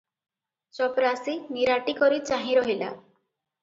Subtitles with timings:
[0.77, 2.93] ଚପରାଶି ନିରାଟିକରି ଚାହିଁ ରହିଲା।